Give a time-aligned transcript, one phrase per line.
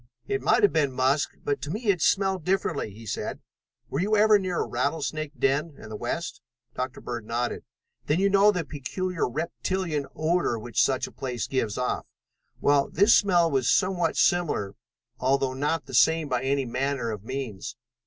[0.25, 3.39] "It might have been musk, but to me it smelled differently," he said.
[3.87, 6.41] "Were you ever near a rattlesnake den in the west?"
[6.73, 7.01] Dr.
[7.01, 7.65] Bird nodded.
[8.07, 12.07] "Then you know the peculiar reptilian odor which such a place gives off.
[12.59, 14.73] Well, this smell was somewhat similar,
[15.19, 17.75] although not the same by any manner of means.